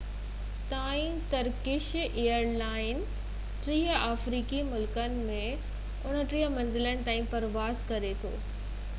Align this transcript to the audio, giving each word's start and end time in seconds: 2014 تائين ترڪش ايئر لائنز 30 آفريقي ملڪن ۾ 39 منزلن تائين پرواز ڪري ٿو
2014 0.03 0.69
تائين 0.69 1.17
ترڪش 1.33 1.89
ايئر 2.05 2.45
لائنز 2.61 3.11
30 3.67 3.91
آفريقي 4.05 4.63
ملڪن 4.71 5.19
۾ 5.27 5.37
39 6.13 6.49
منزلن 6.55 7.05
تائين 7.11 7.29
پرواز 7.35 7.85
ڪري 7.93 8.11
ٿو 8.25 8.33